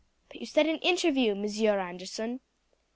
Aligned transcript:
"But 0.29 0.39
you 0.39 0.47
said 0.47 0.65
an 0.65 0.79
interview, 0.79 1.35
Monsieur 1.35 1.77
Anderson." 1.79 2.39